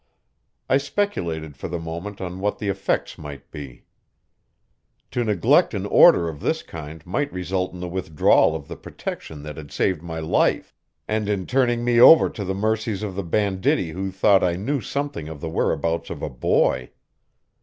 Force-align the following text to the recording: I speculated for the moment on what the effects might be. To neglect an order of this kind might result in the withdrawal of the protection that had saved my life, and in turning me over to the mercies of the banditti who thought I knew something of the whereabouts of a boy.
I 0.67 0.77
speculated 0.77 1.55
for 1.55 1.67
the 1.67 1.77
moment 1.77 2.19
on 2.21 2.39
what 2.39 2.57
the 2.57 2.69
effects 2.69 3.19
might 3.19 3.51
be. 3.51 3.83
To 5.11 5.23
neglect 5.23 5.75
an 5.75 5.85
order 5.85 6.27
of 6.27 6.39
this 6.39 6.63
kind 6.63 7.05
might 7.05 7.31
result 7.31 7.71
in 7.71 7.81
the 7.81 7.87
withdrawal 7.87 8.55
of 8.55 8.67
the 8.67 8.75
protection 8.75 9.43
that 9.43 9.57
had 9.57 9.71
saved 9.71 10.01
my 10.01 10.17
life, 10.19 10.73
and 11.07 11.29
in 11.29 11.45
turning 11.45 11.83
me 11.85 12.01
over 12.01 12.31
to 12.31 12.43
the 12.43 12.55
mercies 12.55 13.03
of 13.03 13.13
the 13.13 13.21
banditti 13.21 13.91
who 13.91 14.09
thought 14.09 14.43
I 14.43 14.55
knew 14.55 14.81
something 14.81 15.29
of 15.29 15.39
the 15.39 15.49
whereabouts 15.49 16.09
of 16.09 16.23
a 16.23 16.29
boy. 16.29 16.89